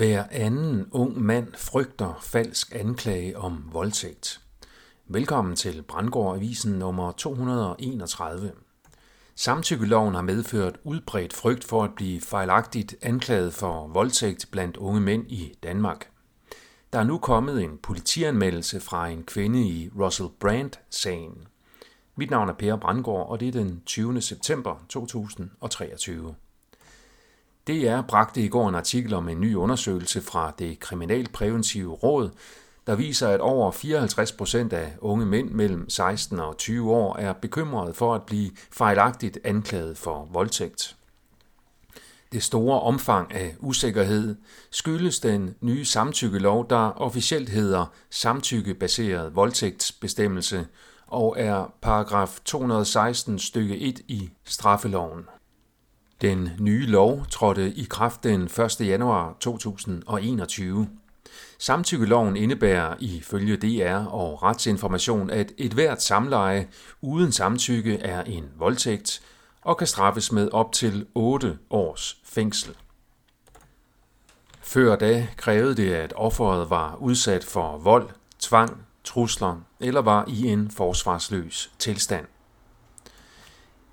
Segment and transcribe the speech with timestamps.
[0.00, 4.40] Hver anden ung mand frygter falsk anklage om voldtægt.
[5.06, 8.52] Velkommen til Brandgård Avisen nummer 231.
[9.34, 15.30] Samtykkeloven har medført udbredt frygt for at blive fejlagtigt anklaget for voldtægt blandt unge mænd
[15.30, 16.10] i Danmark.
[16.92, 21.46] Der er nu kommet en politianmeldelse fra en kvinde i Russell Brand-sagen.
[22.16, 24.20] Mit navn er Per Brandgård, og det er den 20.
[24.20, 26.34] september 2023.
[27.70, 32.30] DR bragte i går en artikel om en ny undersøgelse fra det Kriminalpræventive Råd,
[32.86, 37.32] der viser, at over 54 procent af unge mænd mellem 16 og 20 år er
[37.32, 40.96] bekymrede for at blive fejlagtigt anklaget for voldtægt.
[42.32, 44.36] Det store omfang af usikkerhed
[44.70, 50.66] skyldes den nye samtykkelov, der officielt hedder samtykkebaseret voldtægtsbestemmelse
[51.06, 55.24] og er paragraf 216 stykke 1 i straffeloven.
[56.20, 58.80] Den nye lov trådte i kraft den 1.
[58.80, 60.88] januar 2021.
[61.58, 66.68] Samtykkeloven indebærer ifølge DR og retsinformation, at et hvert samleje
[67.00, 69.22] uden samtykke er en voldtægt
[69.62, 72.74] og kan straffes med op til 8 års fængsel.
[74.62, 80.46] Før da krævede det, at offeret var udsat for vold, tvang, trusler eller var i
[80.46, 82.26] en forsvarsløs tilstand.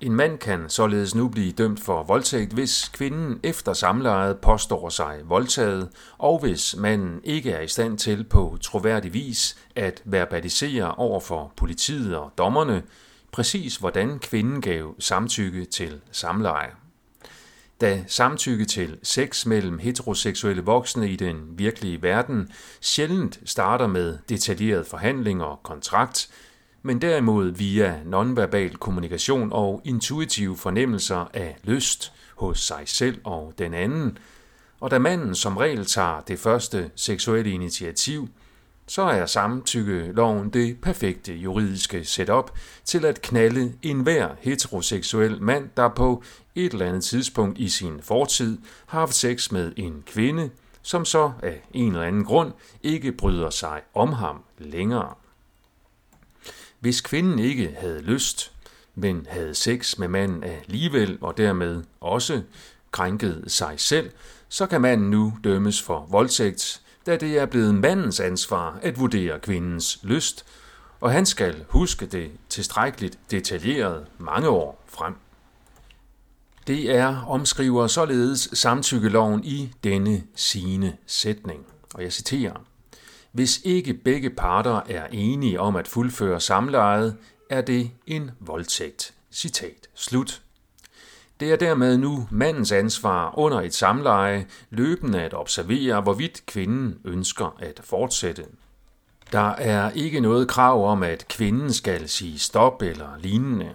[0.00, 5.20] En mand kan således nu blive dømt for voldtægt, hvis kvinden efter samlejet påstår sig
[5.24, 11.20] voldtaget, og hvis manden ikke er i stand til på troværdig vis at verbalisere over
[11.20, 12.82] for politiet og dommerne,
[13.32, 16.70] præcis hvordan kvinden gav samtykke til samleje.
[17.80, 22.48] Da samtykke til sex mellem heteroseksuelle voksne i den virkelige verden
[22.80, 26.28] sjældent starter med detaljeret forhandling og kontrakt,
[26.82, 33.74] men derimod via nonverbal kommunikation og intuitive fornemmelser af lyst hos sig selv og den
[33.74, 34.18] anden.
[34.80, 38.28] Og da manden som regel tager det første seksuelle initiativ,
[38.86, 42.50] så er samtykkeloven det perfekte juridiske setup
[42.84, 46.22] til at knalde enhver heteroseksuel mand, der på
[46.54, 50.50] et eller andet tidspunkt i sin fortid har haft sex med en kvinde,
[50.82, 52.52] som så af en eller anden grund
[52.82, 55.14] ikke bryder sig om ham længere.
[56.80, 58.52] Hvis kvinden ikke havde lyst,
[58.94, 62.42] men havde sex med manden alligevel og dermed også
[62.92, 64.10] krænket sig selv,
[64.48, 69.38] så kan manden nu dømmes for voldtægt, da det er blevet mandens ansvar at vurdere
[69.40, 70.44] kvindens lyst,
[71.00, 75.14] og han skal huske det tilstrækkeligt detaljeret mange år frem.
[76.66, 82.64] Det er omskriver således samtykkeloven i denne sine sætning, og jeg citerer.
[83.38, 87.16] Hvis ikke begge parter er enige om at fuldføre samlejet,
[87.50, 89.14] er det en voldtægt.
[89.30, 90.42] Citat slut.
[91.40, 97.56] Det er dermed nu mandens ansvar under et samleje løbende at observere, hvorvidt kvinden ønsker
[97.58, 98.44] at fortsætte.
[99.32, 103.74] Der er ikke noget krav om, at kvinden skal sige stop eller lignende.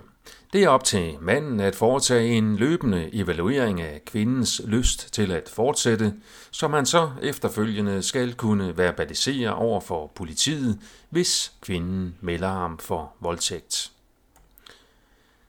[0.54, 5.50] Det er op til manden at foretage en løbende evaluering af kvindens lyst til at
[5.50, 6.14] fortsætte,
[6.52, 13.14] som han så efterfølgende skal kunne verbalisere over for politiet, hvis kvinden melder ham for
[13.20, 13.92] voldtægt.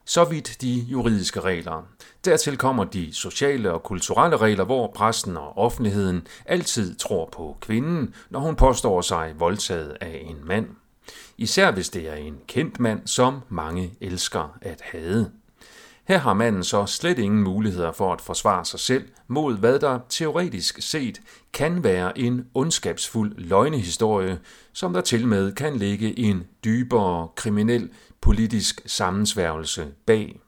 [0.05, 1.89] Så vidt de juridiske regler.
[2.25, 8.15] Dertil kommer de sociale og kulturelle regler, hvor præsten og offentligheden altid tror på kvinden,
[8.31, 10.67] når hun påstår sig voldtaget af en mand
[11.39, 15.31] især hvis det er en kendt mand, som mange elsker at hade.
[16.09, 19.99] Her har manden så slet ingen muligheder for at forsvare sig selv mod, hvad der
[20.09, 21.21] teoretisk set
[21.53, 24.39] kan være en ondskabsfuld løgnehistorie,
[24.73, 30.41] som der til med kan ligge en dybere kriminel politisk sammensværgelse bag.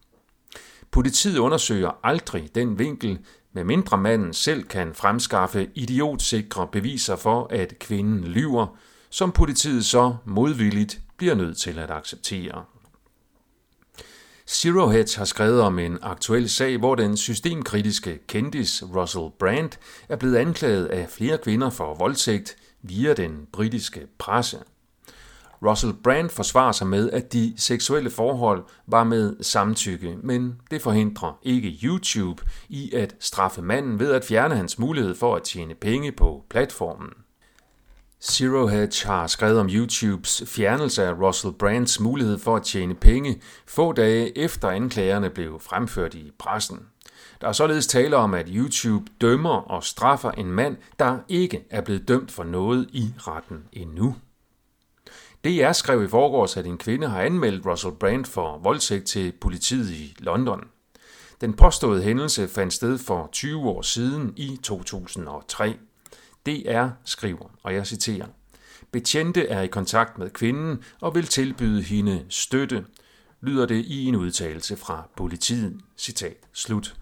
[0.91, 3.19] Politiet undersøger aldrig den vinkel,
[3.53, 8.77] medmindre manden selv kan fremskaffe idiotsikre beviser for, at kvinden lyver,
[9.11, 12.65] som politiet så modvilligt bliver nødt til at acceptere.
[14.49, 19.71] Zero Hedge har skrevet om en aktuel sag, hvor den systemkritiske kendis Russell Brand
[20.09, 24.59] er blevet anklaget af flere kvinder for voldtægt via den britiske presse.
[25.63, 31.39] Russell Brand forsvarer sig med, at de seksuelle forhold var med samtykke, men det forhindrer
[31.43, 36.13] ikke YouTube i at straffe manden ved at fjerne hans mulighed for at tjene penge
[36.13, 37.11] på platformen.
[38.31, 43.41] Zero Hedge har skrevet om YouTubes fjernelse af Russell Brands mulighed for at tjene penge
[43.67, 46.87] få dage efter anklagerne blev fremført i pressen.
[47.41, 51.81] Der er således tale om, at YouTube dømmer og straffer en mand, der ikke er
[51.81, 54.17] blevet dømt for noget i retten endnu.
[55.45, 59.91] DR skrev i forgårs, at en kvinde har anmeldt Russell Brand for voldtægt til politiet
[59.91, 60.61] i London.
[61.41, 65.77] Den påståede hændelse fandt sted for 20 år siden i 2003.
[66.47, 68.27] DR skriver, og jeg citerer,
[68.93, 72.85] Betjente er i kontakt med kvinden og vil tilbyde hende støtte,
[73.41, 75.81] lyder det i en udtalelse fra politiet.
[75.97, 76.97] Citat slut.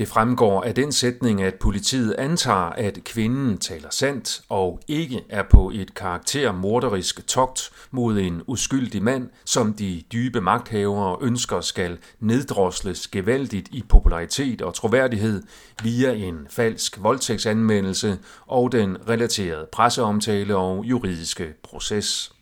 [0.00, 5.42] Det fremgår af den sætning, at politiet antager, at kvinden taler sandt og ikke er
[5.50, 13.08] på et karaktermorderisk togt mod en uskyldig mand, som de dybe magthavere ønsker skal neddrosles
[13.08, 15.42] gevaldigt i popularitet og troværdighed
[15.82, 22.32] via en falsk voldtægtsanmeldelse og den relaterede presseomtale og juridiske proces.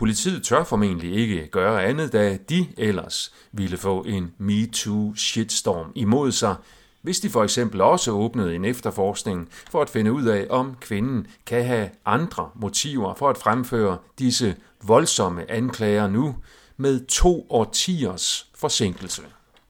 [0.00, 6.54] Politiet tør formentlig ikke gøre andet, da de ellers ville få en MeToo-shitstorm imod sig,
[7.02, 11.26] hvis de for eksempel også åbnede en efterforskning for at finde ud af, om kvinden
[11.46, 16.36] kan have andre motiver for at fremføre disse voldsomme anklager nu
[16.76, 19.22] med to årtiers forsinkelse.